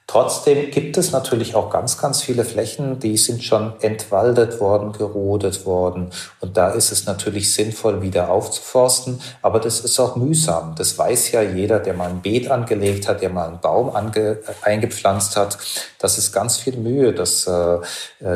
Trotzdem 0.10 0.72
gibt 0.72 0.98
es 0.98 1.12
natürlich 1.12 1.54
auch 1.54 1.70
ganz, 1.70 2.00
ganz 2.00 2.24
viele 2.24 2.44
Flächen, 2.44 2.98
die 2.98 3.16
sind 3.16 3.44
schon 3.44 3.74
entwaldet 3.80 4.60
worden, 4.60 4.92
gerodet 4.92 5.68
worden. 5.68 6.10
Und 6.40 6.58
da 6.58 6.72
ist 6.72 6.92
es 6.92 7.06
natürlich 7.06 7.54
sinnvoll, 7.54 8.02
wieder 8.02 8.32
aufzuforsten. 8.32 9.22
Aber 9.44 9.60
das 9.60 9.82
ist 9.82 10.00
auch 10.00 10.16
mühsam. 10.16 10.74
Das 10.76 10.98
weiß 10.98 11.32
ja 11.34 11.44
jeder, 11.44 11.78
der 11.78 11.94
mal 11.94 12.10
ein 12.10 12.24
Beet 12.24 12.50
angelegt 12.50 13.08
hat, 13.08 13.22
der 13.22 13.30
mal 13.30 13.50
einen 13.50 13.60
Baum 13.60 13.96
ange, 13.96 14.40
eingepflanzt 14.64 15.38
hat. 15.38 15.60
Das 16.00 16.18
ist 16.18 16.32
ganz 16.32 16.58
viel 16.58 16.78
Mühe. 16.78 17.14
Das, 17.14 17.46
äh, 17.46 17.78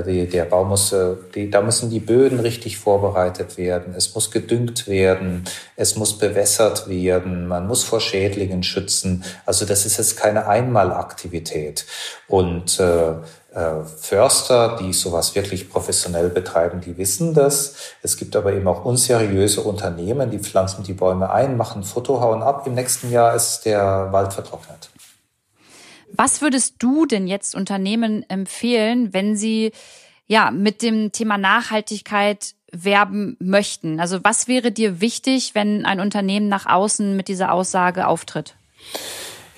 die, 0.05 0.27
der 0.27 0.45
Baum 0.45 0.69
muss, 0.69 0.93
äh, 0.93 1.15
die, 1.33 1.49
da 1.49 1.61
müssen 1.61 1.89
die 1.89 2.01
Böden 2.01 2.39
richtig 2.39 2.77
vorbereitet 2.77 3.57
werden. 3.57 3.95
Es 3.97 4.13
muss 4.13 4.29
gedüngt 4.29 4.87
werden. 4.87 5.45
Es 5.75 5.95
muss 5.95 6.19
bewässert 6.19 6.87
werden. 6.87 7.47
Man 7.47 7.65
muss 7.65 7.83
vor 7.83 7.99
Schädlingen 7.99 8.61
schützen. 8.61 9.23
Also 9.47 9.65
das 9.65 9.87
ist 9.87 9.97
jetzt 9.97 10.17
keine 10.17 10.45
Einmalaktivität. 10.45 11.62
Qualität. 11.63 11.85
Und 12.27 12.79
äh, 12.79 13.11
äh, 13.53 13.83
Förster, 13.85 14.77
die 14.81 14.93
sowas 14.93 15.35
wirklich 15.35 15.69
professionell 15.69 16.29
betreiben, 16.29 16.81
die 16.81 16.97
wissen 16.97 17.33
das. 17.33 17.75
Es 18.01 18.17
gibt 18.17 18.35
aber 18.35 18.53
eben 18.53 18.67
auch 18.67 18.85
unseriöse 18.85 19.61
Unternehmen, 19.61 20.31
die 20.31 20.39
pflanzen 20.39 20.83
die 20.83 20.93
Bäume 20.93 21.31
ein, 21.31 21.57
machen 21.57 21.81
ein 21.81 21.85
Foto, 21.85 22.19
hauen 22.19 22.41
ab. 22.41 22.65
Im 22.67 22.73
nächsten 22.73 23.11
Jahr 23.11 23.35
ist 23.35 23.61
der 23.65 24.11
Wald 24.11 24.33
vertrocknet. 24.33 24.89
Was 26.15 26.41
würdest 26.41 26.75
du 26.79 27.05
denn 27.05 27.27
jetzt 27.27 27.55
Unternehmen 27.55 28.23
empfehlen, 28.29 29.13
wenn 29.13 29.35
sie 29.35 29.71
ja 30.27 30.51
mit 30.51 30.81
dem 30.83 31.11
Thema 31.11 31.37
Nachhaltigkeit 31.37 32.53
werben 32.71 33.35
möchten? 33.39 33.99
Also 33.99 34.19
was 34.23 34.47
wäre 34.47 34.71
dir 34.71 35.01
wichtig, 35.01 35.55
wenn 35.55 35.85
ein 35.85 35.99
Unternehmen 35.99 36.49
nach 36.49 36.67
außen 36.67 37.15
mit 37.15 37.27
dieser 37.27 37.51
Aussage 37.51 38.07
auftritt? 38.07 38.55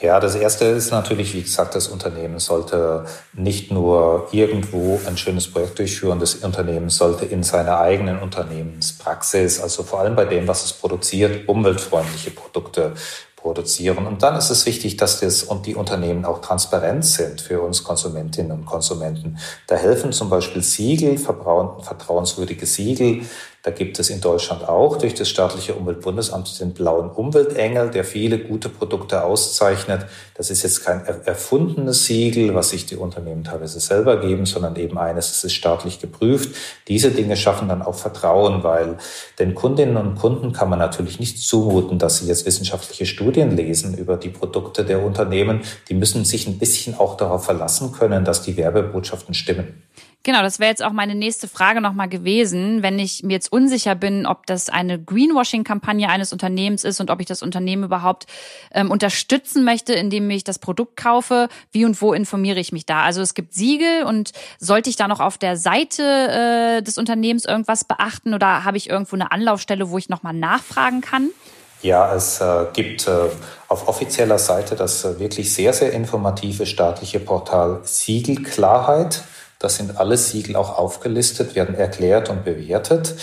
Ja, 0.02 0.20
das 0.20 0.36
erste 0.36 0.66
ist 0.66 0.92
natürlich, 0.92 1.34
wie 1.34 1.42
gesagt, 1.42 1.74
das 1.74 1.88
Unternehmen 1.88 2.40
sollte 2.40 3.06
nicht 3.32 3.72
nur 3.72 4.28
irgendwo 4.32 5.00
ein 5.08 5.18
schönes 5.18 5.50
Projekt 5.50 5.80
durchführen, 5.80 6.20
das 6.20 6.36
Unternehmen 6.36 6.90
sollte 6.90 7.24
in 7.24 7.44
seiner 7.44 7.80
eigenen 7.80 8.20
Unternehmenspraxis, 8.20 9.62
also 9.62 9.84
vor 9.84 10.02
allem 10.02 10.16
bei 10.16 10.25
dem, 10.25 10.50
was 10.50 10.66
es 10.66 10.74
produziert, 10.74 11.48
umweltfreundliche 11.48 12.32
Produkte 12.32 12.94
produzieren. 13.38 14.08
Und 14.08 14.24
dann 14.24 14.36
ist 14.36 14.50
es 14.50 14.66
wichtig, 14.66 14.98
dass 14.98 15.20
das 15.20 15.44
und 15.44 15.68
die 15.68 15.75
Unternehmen 15.75 16.25
auch 16.25 16.42
transparent 16.42 17.06
sind 17.06 17.40
für 17.40 17.62
uns 17.62 17.84
Konsumentinnen 17.84 18.52
und 18.52 18.66
Konsumenten. 18.66 19.38
Da 19.68 19.75
helfen 19.75 20.12
zum 20.12 20.30
Beispiel 20.30 20.64
Siegel, 20.64 21.18
vertrauenswürdige 21.20 22.66
Siegel, 22.66 23.22
da 23.66 23.72
gibt 23.72 23.98
es 23.98 24.12
in 24.12 24.22
Deutschland 24.22 24.70
auch 24.70 24.96
durch 24.96 25.16
das 25.16 25.28
staatliche 25.28 25.74
Umweltbundesamt 25.74 26.60
den 26.62 26.74
blauen 26.74 27.10
Umweltengel, 27.10 27.90
der 27.90 28.06
viele 28.06 28.38
gute 28.38 28.70
Produkte 28.70 29.24
auszeichnet. 29.24 30.06
Das 30.36 30.52
ist 30.52 30.62
jetzt 30.62 30.86
kein 30.86 31.04
erfundenes 31.04 32.06
Siegel, 32.06 32.54
was 32.54 32.70
sich 32.70 32.86
die 32.86 32.96
Unternehmen 32.96 33.44
teilweise 33.44 33.80
selber 33.80 34.22
geben, 34.22 34.46
sondern 34.46 34.76
eben 34.76 35.00
eines, 35.00 35.30
das 35.30 35.46
ist 35.46 35.54
staatlich 35.54 36.00
geprüft. 36.00 36.56
Diese 36.88 37.10
Dinge 37.10 37.36
schaffen 37.36 37.68
dann 37.68 37.82
auch 37.82 37.96
Vertrauen, 37.96 38.64
weil 38.64 38.98
den 39.40 39.56
Kundinnen 39.56 39.98
und 39.98 40.14
Kunden 40.14 40.54
kann 40.54 40.70
man 40.70 40.78
natürlich 40.78 41.20
nicht 41.20 41.40
zumuten, 41.40 41.98
dass 41.98 42.20
sie 42.20 42.28
jetzt 42.28 42.46
wissenschaftliche 42.46 43.08
Studien 43.08 43.58
lesen 43.58 43.98
über 43.98 44.16
die 44.16 44.30
Produkte 44.30 44.86
der 44.86 45.04
Unternehmen. 45.04 45.62
Die 45.90 45.96
müssen 45.96 46.24
sich 46.24 46.46
ein 46.46 46.60
bisschen 46.60 46.94
auch 46.94 47.18
darauf 47.18 47.46
verlassen 47.46 47.94
können, 47.94 48.26
dass 48.26 48.44
die 48.44 48.58
Werbebotschaften 48.58 49.34
stimmen. 49.34 49.82
Genau, 50.25 50.41
das 50.41 50.58
wäre 50.58 50.72
jetzt 50.72 50.84
auch 50.84 50.91
meine 50.91 51.13
nächste 51.13 51.48
Frage 51.48 51.82
nochmal 51.82 52.10
gewesen. 52.10 52.82
Wenn 52.82 52.98
ich 52.98 53.22
mir 53.22 53.34
jetzt 53.34 53.51
unsicher 53.51 53.94
bin, 53.94 54.25
ob 54.25 54.48
das 54.48 54.70
eine 54.70 55.00
Greenwashing-Kampagne 55.00 56.10
eines 56.10 56.34
Unternehmens 56.34 56.84
ist 56.84 57.00
und 57.00 57.12
ob 57.12 57.20
ich 57.20 57.27
das 57.27 57.44
Unternehmen 57.44 57.84
überhaupt 57.84 58.25
ähm, 58.74 58.89
unterstützen 58.89 59.63
möchte, 59.63 59.94
indem 59.94 60.27
ich 60.32 60.44
das 60.44 60.58
Produkt 60.58 60.98
kaufe, 60.98 61.48
wie 61.72 61.86
und 61.86 62.01
wo 62.01 62.12
informiere 62.12 62.60
ich 62.60 62.72
mich 62.72 62.88
da? 62.88 63.03
Also 63.03 63.22
es 63.22 63.36
gibt 63.36 63.53
Siegel 63.53 64.01
und 64.03 64.32
sollte 64.58 64.89
ich 64.89 64.96
da 64.96 65.08
noch 65.08 65.20
auf 65.20 65.38
der 65.38 65.58
Seite 65.58 66.01
äh, 66.01 66.82
des 66.82 66.98
Unternehmens 66.98 67.46
irgendwas 67.46 67.84
beachten 67.84 68.34
oder 68.34 68.63
habe 68.63 68.77
ich 68.77 68.89
irgendwo 68.89 69.15
eine 69.15 69.32
Anlaufstelle, 69.32 69.91
wo 69.91 70.00
ich 70.00 70.10
nochmal 70.10 70.34
nachfragen 70.34 71.01
kann? 71.01 71.29
Ja, 71.84 72.15
es 72.15 72.41
äh, 72.41 72.65
gibt 72.74 73.08
äh, 73.08 73.12
auf 73.67 73.88
offizieller 73.88 74.39
Seite 74.39 74.75
das 74.75 75.05
äh, 75.05 75.20
wirklich 75.20 75.53
sehr, 75.53 75.72
sehr 75.72 75.94
informative 75.94 76.65
staatliche 76.65 77.20
Portal 77.20 77.82
Siegelklarheit. 77.84 79.24
Da 79.66 79.70
sind 79.70 79.98
alle 79.98 80.16
Siegel 80.16 80.58
auch 80.58 80.78
aufgelistet, 80.78 81.56
werden 81.56 81.74
erklärt 81.74 82.30
und 82.30 82.46
bewertet. 82.46 83.16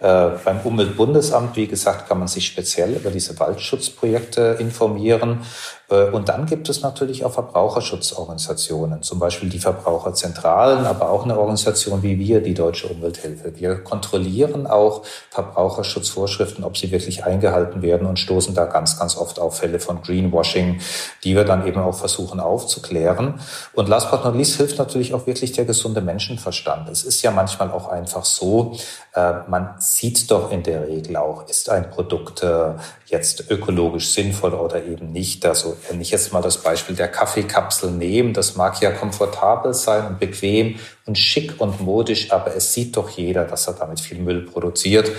Äh, 0.00 0.30
beim 0.44 0.60
Umweltbundesamt, 0.60 1.56
wie 1.56 1.66
gesagt, 1.66 2.08
kann 2.08 2.18
man 2.18 2.28
sich 2.28 2.46
speziell 2.46 2.94
über 2.94 3.10
diese 3.10 3.38
Waldschutzprojekte 3.38 4.56
informieren. 4.58 5.42
Äh, 5.90 6.04
und 6.04 6.30
dann 6.30 6.46
gibt 6.46 6.70
es 6.70 6.80
natürlich 6.80 7.24
auch 7.24 7.32
Verbraucherschutzorganisationen, 7.32 9.02
zum 9.02 9.18
Beispiel 9.18 9.50
die 9.50 9.58
Verbraucherzentralen, 9.58 10.86
aber 10.86 11.10
auch 11.10 11.24
eine 11.24 11.38
Organisation 11.38 12.02
wie 12.02 12.18
wir, 12.18 12.40
die 12.40 12.54
Deutsche 12.54 12.88
Umwelthilfe. 12.88 13.52
Wir 13.56 13.76
kontrollieren 13.76 14.66
auch 14.66 15.02
Verbraucherschutzvorschriften, 15.30 16.64
ob 16.64 16.78
sie 16.78 16.90
wirklich 16.90 17.24
eingehalten 17.24 17.82
werden 17.82 18.06
und 18.06 18.18
stoßen 18.18 18.54
da 18.54 18.64
ganz, 18.64 18.98
ganz 18.98 19.18
oft 19.18 19.38
auf 19.38 19.58
Fälle 19.58 19.80
von 19.80 20.00
Greenwashing, 20.00 20.80
die 21.24 21.36
wir 21.36 21.44
dann 21.44 21.66
eben 21.66 21.80
auch 21.80 21.94
versuchen 21.94 22.40
aufzuklären. 22.40 23.40
Und 23.74 23.88
last 23.88 24.10
but 24.10 24.24
not 24.24 24.34
least 24.34 24.56
hilft 24.56 24.78
natürlich 24.78 25.12
auch 25.12 25.26
wirklich 25.26 25.52
der 25.52 25.66
gesunde 25.66 26.00
Menschenverstand. 26.00 26.88
Es 26.88 27.04
ist 27.04 27.20
ja 27.20 27.30
manchmal 27.30 27.70
auch 27.70 27.88
einfach 27.88 28.24
so, 28.24 28.76
man 29.16 29.74
sieht 29.78 30.30
doch 30.30 30.52
in 30.52 30.62
der 30.62 30.86
Regel 30.86 31.16
auch, 31.16 31.48
ist 31.48 31.68
ein 31.68 31.90
Produkt 31.90 32.44
äh, 32.44 32.74
jetzt 33.06 33.50
ökologisch 33.50 34.10
sinnvoll 34.10 34.54
oder 34.54 34.84
eben 34.84 35.10
nicht. 35.10 35.44
Also 35.44 35.76
wenn 35.88 36.00
ich 36.00 36.12
jetzt 36.12 36.32
mal 36.32 36.42
das 36.42 36.58
Beispiel 36.58 36.94
der 36.94 37.08
Kaffeekapsel 37.08 37.90
nehme, 37.90 38.32
das 38.32 38.54
mag 38.54 38.80
ja 38.80 38.92
komfortabel 38.92 39.74
sein 39.74 40.06
und 40.06 40.20
bequem 40.20 40.78
und 41.06 41.18
schick 41.18 41.60
und 41.60 41.80
modisch, 41.80 42.30
aber 42.30 42.54
es 42.54 42.72
sieht 42.72 42.96
doch 42.96 43.10
jeder, 43.10 43.44
dass 43.44 43.66
er 43.66 43.74
damit 43.74 43.98
viel 43.98 44.20
Müll 44.20 44.42
produziert. 44.42 45.10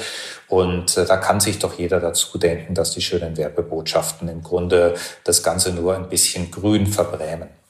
Und 0.47 0.95
äh, 0.95 1.05
da 1.05 1.17
kann 1.17 1.41
sich 1.41 1.59
doch 1.59 1.77
jeder 1.77 1.99
dazu 1.99 2.37
denken, 2.37 2.73
dass 2.73 2.91
die 2.91 3.01
schönen 3.01 3.35
Werbebotschaften 3.35 4.29
im 4.29 4.41
Grunde 4.41 4.95
das 5.25 5.43
Ganze 5.43 5.73
nur 5.73 5.95
ein 5.95 6.07
bisschen 6.07 6.49
grün 6.49 6.87
verbrämen. 6.87 7.60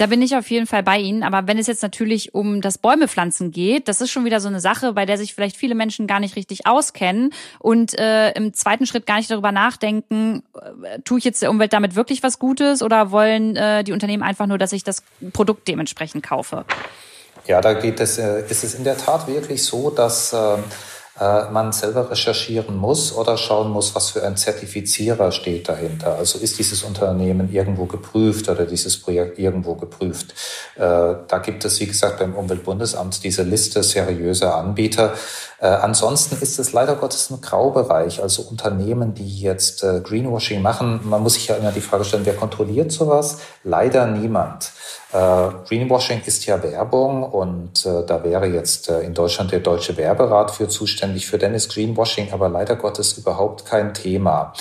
Da 0.00 0.06
bin 0.06 0.22
ich 0.22 0.34
auf 0.34 0.50
jeden 0.50 0.66
Fall 0.66 0.82
bei 0.82 0.96
Ihnen. 0.96 1.22
Aber 1.22 1.46
wenn 1.46 1.58
es 1.58 1.66
jetzt 1.66 1.82
natürlich 1.82 2.34
um 2.34 2.62
das 2.62 2.78
Bäumepflanzen 2.78 3.50
geht, 3.50 3.86
das 3.86 4.00
ist 4.00 4.10
schon 4.10 4.24
wieder 4.24 4.40
so 4.40 4.48
eine 4.48 4.58
Sache, 4.58 4.94
bei 4.94 5.04
der 5.04 5.18
sich 5.18 5.34
vielleicht 5.34 5.58
viele 5.58 5.74
Menschen 5.74 6.06
gar 6.06 6.20
nicht 6.20 6.36
richtig 6.36 6.66
auskennen 6.66 7.34
und 7.58 7.98
äh, 7.98 8.30
im 8.30 8.54
zweiten 8.54 8.86
Schritt 8.86 9.04
gar 9.04 9.18
nicht 9.18 9.30
darüber 9.30 9.52
nachdenken, 9.52 10.42
äh, 10.54 11.00
tue 11.04 11.18
ich 11.18 11.24
jetzt 11.24 11.42
der 11.42 11.50
Umwelt 11.50 11.74
damit 11.74 11.96
wirklich 11.96 12.22
was 12.22 12.38
Gutes 12.38 12.82
oder 12.82 13.10
wollen 13.10 13.56
äh, 13.56 13.84
die 13.84 13.92
Unternehmen 13.92 14.22
einfach 14.22 14.46
nur, 14.46 14.56
dass 14.56 14.72
ich 14.72 14.84
das 14.84 15.02
Produkt 15.34 15.68
dementsprechend 15.68 16.24
kaufe? 16.24 16.64
Ja, 17.46 17.60
da 17.60 17.74
geht 17.74 18.00
es, 18.00 18.16
äh, 18.16 18.42
ist 18.48 18.64
es 18.64 18.72
in 18.72 18.84
der 18.84 18.96
Tat 18.96 19.28
wirklich 19.28 19.62
so, 19.62 19.90
dass 19.90 20.32
äh, 20.32 20.56
man 21.20 21.72
selber 21.72 22.10
recherchieren 22.10 22.76
muss 22.76 23.14
oder 23.14 23.36
schauen 23.36 23.70
muss, 23.70 23.94
was 23.94 24.10
für 24.10 24.26
ein 24.26 24.38
Zertifizierer 24.38 25.32
steht 25.32 25.68
dahinter. 25.68 26.16
Also 26.16 26.38
ist 26.38 26.58
dieses 26.58 26.82
Unternehmen 26.82 27.52
irgendwo 27.52 27.84
geprüft 27.84 28.48
oder 28.48 28.64
dieses 28.64 28.96
Projekt 28.98 29.38
irgendwo 29.38 29.74
geprüft. 29.74 30.32
Äh, 30.76 30.80
da 30.80 31.38
gibt 31.42 31.64
es, 31.66 31.78
wie 31.80 31.86
gesagt, 31.86 32.20
beim 32.20 32.34
Umweltbundesamt 32.34 33.22
diese 33.22 33.42
Liste 33.42 33.82
seriöser 33.82 34.54
Anbieter. 34.54 35.12
Äh, 35.60 35.66
ansonsten 35.66 36.36
ist 36.40 36.58
es 36.58 36.72
leider 36.72 36.96
Gottes 36.96 37.30
ein 37.30 37.40
Graubereich. 37.40 38.22
Also 38.22 38.42
Unternehmen, 38.42 39.14
die 39.14 39.40
jetzt 39.40 39.80
Greenwashing 39.80 40.62
machen, 40.62 41.00
man 41.04 41.22
muss 41.22 41.34
sich 41.34 41.48
ja 41.48 41.56
immer 41.56 41.72
die 41.72 41.80
Frage 41.80 42.04
stellen, 42.04 42.26
wer 42.26 42.34
kontrolliert 42.34 42.92
sowas? 42.92 43.38
Leider 43.62 44.06
niemand. 44.06 44.72
Äh, 45.12 45.48
Greenwashing 45.66 46.22
ist 46.24 46.46
ja 46.46 46.62
Werbung 46.62 47.24
und 47.24 47.84
äh, 47.84 48.06
da 48.06 48.22
wäre 48.22 48.46
jetzt 48.46 48.88
äh, 48.88 49.00
in 49.00 49.12
Deutschland 49.12 49.50
der 49.50 49.58
Deutsche 49.58 49.96
Werberat 49.96 50.52
für 50.52 50.68
zuständig. 50.68 51.26
Für 51.26 51.36
den 51.36 51.54
ist 51.54 51.74
Greenwashing 51.74 52.32
aber 52.32 52.48
leider 52.48 52.76
Gottes 52.76 53.18
überhaupt 53.18 53.66
kein 53.66 53.92
Thema. 53.92 54.52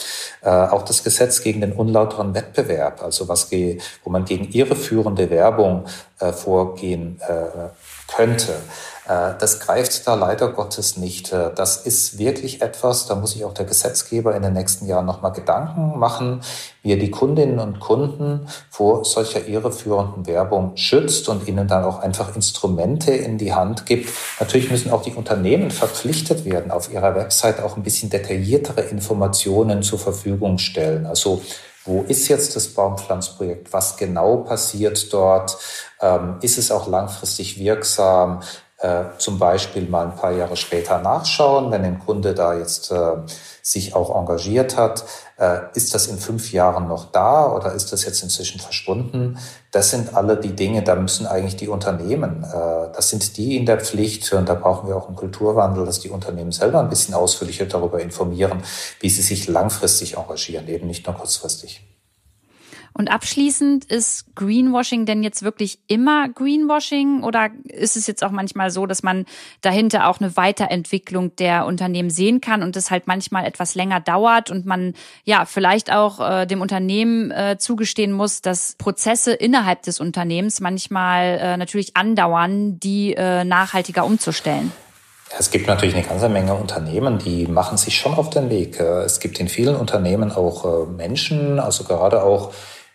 Äh, 0.41 0.49
auch 0.49 0.81
das 0.81 1.03
Gesetz 1.03 1.41
gegen 1.41 1.61
den 1.61 1.73
unlauteren 1.73 2.33
Wettbewerb, 2.33 3.03
also 3.03 3.27
was 3.27 3.51
wo 3.51 4.09
man 4.09 4.25
gegen 4.25 4.49
irreführende 4.51 5.29
Werbung 5.29 5.85
äh, 6.19 6.33
vorgehen 6.33 7.21
äh, 7.27 7.69
könnte, 8.15 8.55
äh, 9.09 9.33
das 9.39 9.59
greift 9.59 10.05
da 10.07 10.13
leider 10.13 10.49
Gottes 10.49 10.95
nicht. 10.95 11.33
Äh, 11.33 11.49
das 11.55 11.77
ist 11.77 12.19
wirklich 12.19 12.61
etwas, 12.61 13.07
da 13.07 13.15
muss 13.15 13.31
sich 13.31 13.43
auch 13.43 13.55
der 13.55 13.65
Gesetzgeber 13.65 14.35
in 14.35 14.43
den 14.43 14.53
nächsten 14.53 14.85
Jahren 14.85 15.07
nochmal 15.07 15.31
Gedanken 15.31 15.97
machen, 15.97 16.41
wie 16.83 16.91
er 16.93 16.97
die 16.97 17.09
Kundinnen 17.09 17.59
und 17.59 17.79
Kunden 17.79 18.47
vor 18.69 19.03
solcher 19.03 19.47
irreführenden 19.47 20.27
Werbung 20.27 20.77
schützt 20.77 21.27
und 21.27 21.47
ihnen 21.47 21.67
dann 21.67 21.83
auch 21.83 21.99
einfach 21.99 22.35
Instrumente 22.35 23.11
in 23.11 23.39
die 23.39 23.53
Hand 23.53 23.87
gibt. 23.87 24.09
Natürlich 24.39 24.69
müssen 24.69 24.91
auch 24.91 25.01
die 25.01 25.13
Unternehmen 25.13 25.71
verpflichtet 25.71 26.45
werden, 26.45 26.69
auf 26.69 26.93
ihrer 26.93 27.15
Website 27.15 27.61
auch 27.61 27.77
ein 27.77 27.83
bisschen 27.83 28.11
detailliertere 28.11 28.81
Informationen 28.81 29.81
zur 29.81 29.97
Verfügung 29.97 30.59
stellen. 30.59 31.07
Also 31.07 31.41
wo 31.85 32.03
ist 32.03 32.27
jetzt 32.27 32.55
das 32.55 32.67
Baumpflanzprojekt? 32.69 33.71
Was 33.73 33.97
genau 33.97 34.37
passiert 34.37 35.11
dort? 35.13 35.57
Ähm, 36.01 36.37
ist 36.41 36.57
es 36.57 36.71
auch 36.71 36.87
langfristig 36.87 37.57
wirksam? 37.59 38.41
Äh, 38.79 39.03
zum 39.17 39.39
Beispiel 39.39 39.87
mal 39.89 40.05
ein 40.05 40.15
paar 40.15 40.31
Jahre 40.31 40.55
später 40.55 40.99
nachschauen, 40.99 41.69
wenn 41.71 41.83
ein 41.83 41.99
Kunde 41.99 42.33
da 42.33 42.53
jetzt 42.53 42.91
äh, 42.91 43.17
sich 43.61 43.93
auch 43.93 44.15
engagiert 44.15 44.77
hat. 44.77 45.03
Äh, 45.37 45.59
ist 45.73 45.93
das 45.93 46.07
in 46.07 46.17
fünf 46.17 46.53
Jahren 46.53 46.87
noch 46.87 47.11
da 47.11 47.51
oder 47.51 47.73
ist 47.73 47.91
das 47.91 48.05
jetzt 48.05 48.23
inzwischen 48.23 48.59
verschwunden? 48.59 49.37
Das 49.71 49.91
sind 49.91 50.15
alle 50.15 50.37
die 50.37 50.55
Dinge, 50.55 50.81
da 50.81 50.95
müssen 50.95 51.27
eigentlich 51.27 51.57
die 51.57 51.67
Unternehmen, 51.67 52.43
äh, 52.43 52.91
das 52.95 53.09
sind 53.09 53.35
die 53.37 53.57
in 53.57 53.65
der 53.65 53.79
Pflicht 53.79 54.31
und 54.31 54.47
da 54.47 54.53
brauchen 54.53 54.87
wir 54.87 54.95
auch 54.95 55.07
einen 55.07 55.17
Kulturwandel, 55.17 55.85
dass 55.85 55.99
die 55.99 56.09
Unternehmen 56.09 56.53
selber 56.53 56.79
ein 56.79 56.89
bisschen 56.89 57.13
ausführlicher 57.13 57.65
darüber 57.65 57.99
informieren, 57.99 58.63
wie 59.01 59.09
sie 59.09 59.21
sich 59.21 59.47
langfristig 59.47 60.17
engagieren, 60.17 60.67
eben 60.69 60.87
nicht 60.87 61.05
nur 61.05 61.15
kurzfristig. 61.15 61.81
Und 62.93 63.09
abschließend, 63.09 63.85
ist 63.85 64.35
Greenwashing 64.35 65.05
denn 65.05 65.23
jetzt 65.23 65.43
wirklich 65.43 65.79
immer 65.87 66.29
Greenwashing 66.29 67.23
oder 67.23 67.49
ist 67.65 67.95
es 67.95 68.07
jetzt 68.07 68.23
auch 68.23 68.31
manchmal 68.31 68.71
so, 68.71 68.85
dass 68.85 69.03
man 69.03 69.25
dahinter 69.61 70.07
auch 70.07 70.19
eine 70.19 70.35
Weiterentwicklung 70.35 71.35
der 71.37 71.65
Unternehmen 71.65 72.09
sehen 72.09 72.41
kann 72.41 72.63
und 72.63 72.75
es 72.75 72.91
halt 72.91 73.07
manchmal 73.07 73.45
etwas 73.45 73.75
länger 73.75 73.99
dauert 73.99 74.51
und 74.51 74.65
man 74.65 74.93
ja 75.23 75.45
vielleicht 75.45 75.91
auch 75.91 76.19
äh, 76.19 76.45
dem 76.45 76.61
Unternehmen 76.61 77.31
äh, 77.31 77.57
zugestehen 77.57 78.11
muss, 78.11 78.41
dass 78.41 78.75
Prozesse 78.77 79.33
innerhalb 79.33 79.83
des 79.83 79.99
Unternehmens 79.99 80.59
manchmal 80.59 81.39
äh, 81.39 81.57
natürlich 81.57 81.95
andauern, 81.95 82.79
die 82.79 83.13
äh, 83.13 83.43
nachhaltiger 83.43 84.05
umzustellen? 84.05 84.71
Es 85.37 85.51
gibt 85.51 85.67
natürlich 85.67 85.95
eine 85.95 86.03
ganze 86.03 86.27
Menge 86.27 86.55
Unternehmen, 86.55 87.19
die 87.19 87.45
machen 87.45 87.77
sich 87.77 87.97
schon 87.97 88.15
auf 88.15 88.29
den 88.31 88.49
Weg. 88.49 88.79
Äh, 88.79 89.03
es 89.03 89.19
gibt 89.19 89.39
in 89.39 89.47
vielen 89.47 89.75
Unternehmen 89.75 90.31
auch 90.31 90.65
äh, 90.65 90.85
Menschen, 90.87 91.59
also 91.59 91.83
gerade 91.83 92.23
auch 92.23 92.51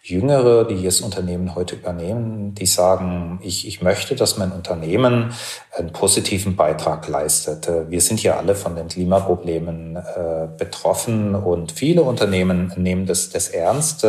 Jüngere, 0.06 0.66
die 0.66 0.84
das 0.84 1.00
Unternehmen 1.00 1.54
heute 1.54 1.76
übernehmen, 1.76 2.54
die 2.54 2.66
sagen, 2.66 3.40
ich, 3.42 3.66
ich 3.66 3.80
möchte, 3.80 4.14
dass 4.14 4.36
mein 4.36 4.52
Unternehmen 4.52 5.32
einen 5.74 5.92
positiven 5.92 6.56
Beitrag 6.56 7.08
leistet. 7.08 7.70
Wir 7.88 8.02
sind 8.02 8.22
ja 8.22 8.36
alle 8.36 8.54
von 8.54 8.76
den 8.76 8.88
Klimaproblemen 8.88 9.96
äh, 9.96 10.48
betroffen 10.58 11.34
und 11.34 11.72
viele 11.72 12.02
Unternehmen 12.02 12.70
nehmen 12.76 13.06
das, 13.06 13.30
das 13.30 13.48
ernst. 13.48 14.04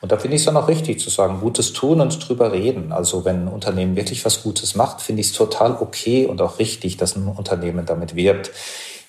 Und 0.00 0.10
da 0.10 0.16
finde 0.16 0.36
ich 0.36 0.42
es 0.42 0.46
dann 0.46 0.56
auch 0.56 0.68
richtig 0.68 1.00
zu 1.00 1.10
sagen, 1.10 1.40
Gutes 1.40 1.74
tun 1.74 2.00
und 2.00 2.26
drüber 2.26 2.52
reden. 2.52 2.90
Also 2.90 3.26
wenn 3.26 3.44
ein 3.44 3.48
Unternehmen 3.48 3.96
wirklich 3.96 4.24
was 4.24 4.42
Gutes 4.42 4.74
macht, 4.74 5.02
finde 5.02 5.20
ich 5.20 5.28
es 5.28 5.32
total 5.34 5.76
okay 5.78 6.24
und 6.24 6.40
auch 6.40 6.58
richtig, 6.58 6.96
dass 6.96 7.16
ein 7.16 7.28
Unternehmen 7.28 7.84
damit 7.84 8.16
wirbt. 8.16 8.50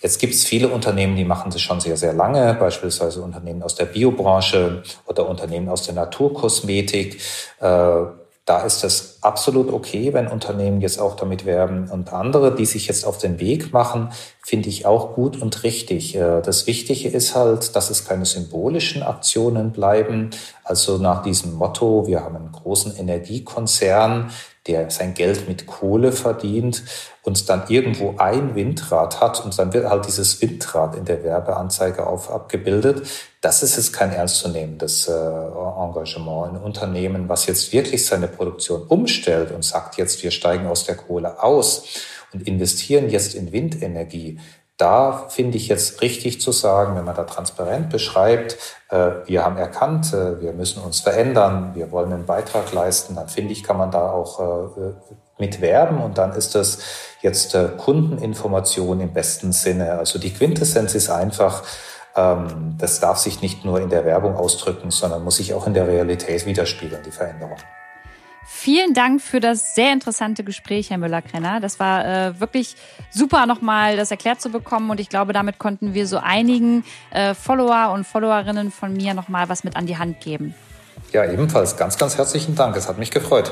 Jetzt 0.01 0.20
gibt 0.20 0.34
es 0.34 0.43
viele 0.43 0.70
Unternehmen, 0.70 1.15
die 1.15 1.25
machen 1.25 1.51
das 1.51 1.62
schon 1.62 1.79
sehr, 1.79 1.96
sehr 1.96 2.13
lange, 2.13 2.55
beispielsweise 2.55 3.22
Unternehmen 3.22 3.62
aus 3.62 3.75
der 3.75 3.86
Biobranche 3.86 4.84
oder 5.05 5.29
Unternehmen 5.29 5.70
aus 5.70 5.84
der 5.84 5.93
Naturkosmetik. 5.93 7.22
Äh, 7.60 8.05
da 8.46 8.63
ist 8.63 8.84
es 8.84 9.20
absolut 9.22 9.72
okay, 9.72 10.13
wenn 10.13 10.27
Unternehmen 10.27 10.81
jetzt 10.81 11.00
auch 11.00 11.15
damit 11.15 11.46
werben. 11.46 11.89
Und 11.89 12.12
andere, 12.12 12.55
die 12.55 12.65
sich 12.65 12.88
jetzt 12.88 13.05
auf 13.05 13.20
den 13.20 13.39
Weg 13.39 13.72
machen, 13.72 14.10
finde 14.41 14.67
ich 14.67 14.88
auch 14.88 15.13
gut 15.13 15.39
und 15.39 15.63
richtig. 15.63 16.15
Äh, 16.15 16.41
das 16.41 16.65
Wichtige 16.65 17.08
ist 17.10 17.36
halt, 17.36 17.75
dass 17.75 17.91
es 17.91 18.03
keine 18.03 18.25
symbolischen 18.25 19.03
Aktionen 19.03 19.72
bleiben. 19.72 20.31
Also 20.63 20.98
nach 20.98 21.22
diesem 21.22 21.53
Motto, 21.53 22.08
wir 22.08 22.24
haben 22.24 22.36
einen 22.36 22.51
großen 22.51 22.98
Energiekonzern, 22.98 24.31
der 24.68 24.91
sein 24.91 25.13
Geld 25.15 25.48
mit 25.48 25.65
Kohle 25.65 26.12
verdient 26.12 26.84
und 27.24 27.50
dann 27.50 27.63
irgendwo 27.68 28.15
ein 28.18 28.53
Windrad 28.53 29.20
hat 29.20 29.44
und 29.44 29.58
dann 29.58 29.74
wird 29.74 29.89
halt 29.89 30.06
dieses 30.06 30.39
Windrad 30.41 30.96
in 30.96 31.06
der 31.06 31.24
Werbeanzeige 31.24 32.06
auf, 32.06 32.30
abgebildet. 32.30 33.08
Das 33.41 33.63
ist 33.63 33.77
jetzt 33.77 33.91
kein 33.91 34.12
ernstzunehmendes 34.12 35.08
äh, 35.08 35.12
Engagement. 35.13 36.56
Ein 36.56 36.62
Unternehmen, 36.62 37.27
was 37.27 37.48
jetzt 37.48 37.74
wirklich 37.74 38.06
seine 38.06 38.27
Produktion 38.27 38.84
umstellt 38.84 39.51
und 39.51 39.65
sagt 39.65 39.98
jetzt, 39.98 40.22
wir 40.22 40.30
steigen 40.30 40.68
aus 40.68 40.86
der 40.86 40.96
Kohle 40.96 41.41
aus 41.41 41.86
und 42.34 42.48
investieren 42.48 43.10
jetzt 43.10 43.34
in 43.34 43.51
Windenergie, 43.51 44.39
da 44.81 45.27
finde 45.29 45.57
ich 45.57 45.67
jetzt 45.67 46.01
richtig 46.01 46.41
zu 46.41 46.51
sagen, 46.51 46.95
wenn 46.95 47.05
man 47.05 47.15
da 47.15 47.23
transparent 47.23 47.89
beschreibt, 47.89 48.57
äh, 48.89 49.11
wir 49.25 49.45
haben 49.45 49.57
erkannt, 49.57 50.11
äh, 50.11 50.41
wir 50.41 50.53
müssen 50.53 50.81
uns 50.81 51.01
verändern, 51.01 51.71
wir 51.75 51.91
wollen 51.91 52.11
einen 52.11 52.25
Beitrag 52.25 52.73
leisten, 52.73 53.15
dann 53.15 53.29
finde 53.29 53.53
ich, 53.53 53.63
kann 53.63 53.77
man 53.77 53.91
da 53.91 54.09
auch 54.09 54.39
äh, 54.77 54.93
mitwerben 55.38 56.00
und 56.01 56.17
dann 56.17 56.33
ist 56.33 56.55
das 56.55 56.79
jetzt 57.21 57.55
Kundeninformation 57.77 59.00
im 59.01 59.13
besten 59.13 59.51
Sinne. 59.51 60.00
Also 60.00 60.17
die 60.17 60.33
Quintessenz 60.33 60.95
ist 60.95 61.11
einfach, 61.11 61.63
ähm, 62.15 62.75
das 62.79 63.00
darf 63.00 63.19
sich 63.19 63.41
nicht 63.41 63.63
nur 63.63 63.79
in 63.79 63.89
der 63.89 64.05
Werbung 64.05 64.35
ausdrücken, 64.35 64.89
sondern 64.89 65.23
muss 65.23 65.38
sich 65.38 65.53
auch 65.53 65.67
in 65.67 65.75
der 65.75 65.88
Realität 65.88 66.47
widerspiegeln, 66.47 67.03
die 67.05 67.11
Veränderung. 67.11 67.57
Vielen 68.53 68.93
Dank 68.93 69.22
für 69.22 69.39
das 69.39 69.74
sehr 69.74 69.91
interessante 69.91 70.43
Gespräch, 70.43 70.91
Herr 70.91 71.00
Müller-Krenner. 71.00 71.62
Das 71.62 71.79
war 71.79 72.05
äh, 72.05 72.39
wirklich 72.39 72.75
super, 73.10 73.48
nochmal 73.48 73.98
das 73.98 74.12
erklärt 74.12 74.39
zu 74.39 74.50
bekommen. 74.50 74.91
Und 74.91 75.00
ich 75.00 75.10
glaube, 75.10 75.34
damit 75.34 75.58
konnten 75.58 75.96
wir 75.96 76.05
so 76.05 76.17
einigen 76.17 76.84
äh, 77.10 77.34
Follower 77.34 77.91
und 77.91 78.05
Followerinnen 78.05 78.70
von 78.70 78.93
mir 78.93 79.15
nochmal 79.15 79.50
was 79.50 79.63
mit 79.63 79.75
an 79.75 79.88
die 79.88 79.98
Hand 79.98 80.20
geben. 80.20 80.53
Ja, 81.12 81.25
ebenfalls 81.25 81.75
ganz, 81.75 81.98
ganz 81.98 82.17
herzlichen 82.17 82.53
Dank. 82.53 82.75
Es 82.75 82.88
hat 82.88 83.00
mich 83.00 83.10
gefreut. 83.10 83.51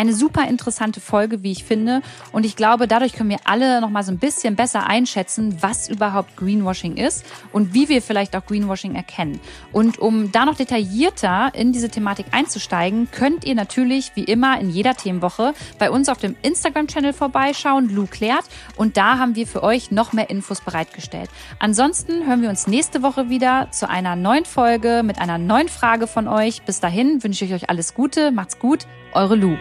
Eine 0.00 0.14
super 0.14 0.48
interessante 0.48 0.98
Folge, 0.98 1.42
wie 1.42 1.52
ich 1.52 1.62
finde. 1.62 2.00
Und 2.32 2.46
ich 2.46 2.56
glaube, 2.56 2.88
dadurch 2.88 3.12
können 3.12 3.28
wir 3.28 3.40
alle 3.44 3.82
noch 3.82 3.90
mal 3.90 4.02
so 4.02 4.10
ein 4.10 4.16
bisschen 4.16 4.56
besser 4.56 4.86
einschätzen, 4.86 5.58
was 5.60 5.90
überhaupt 5.90 6.38
Greenwashing 6.38 6.96
ist 6.96 7.26
und 7.52 7.74
wie 7.74 7.90
wir 7.90 8.00
vielleicht 8.00 8.34
auch 8.34 8.46
Greenwashing 8.46 8.94
erkennen. 8.94 9.40
Und 9.72 9.98
um 9.98 10.32
da 10.32 10.46
noch 10.46 10.56
detaillierter 10.56 11.50
in 11.52 11.72
diese 11.72 11.90
Thematik 11.90 12.24
einzusteigen, 12.30 13.10
könnt 13.10 13.44
ihr 13.44 13.54
natürlich 13.54 14.12
wie 14.14 14.24
immer 14.24 14.58
in 14.58 14.70
jeder 14.70 14.94
Themenwoche 14.94 15.52
bei 15.78 15.90
uns 15.90 16.08
auf 16.08 16.16
dem 16.16 16.34
Instagram-Channel 16.40 17.12
vorbeischauen, 17.12 17.94
Lou 17.94 18.06
klärt. 18.06 18.46
Und 18.76 18.96
da 18.96 19.18
haben 19.18 19.34
wir 19.34 19.46
für 19.46 19.62
euch 19.62 19.90
noch 19.90 20.14
mehr 20.14 20.30
Infos 20.30 20.62
bereitgestellt. 20.62 21.28
Ansonsten 21.58 22.26
hören 22.26 22.40
wir 22.40 22.48
uns 22.48 22.66
nächste 22.66 23.02
Woche 23.02 23.28
wieder 23.28 23.70
zu 23.70 23.86
einer 23.86 24.16
neuen 24.16 24.46
Folge 24.46 25.02
mit 25.04 25.18
einer 25.18 25.36
neuen 25.36 25.68
Frage 25.68 26.06
von 26.06 26.26
euch. 26.26 26.62
Bis 26.62 26.80
dahin 26.80 27.22
wünsche 27.22 27.44
ich 27.44 27.52
euch 27.52 27.68
alles 27.68 27.92
Gute, 27.92 28.30
macht's 28.30 28.58
gut, 28.58 28.86
eure 29.14 29.36
Lou. 29.36 29.56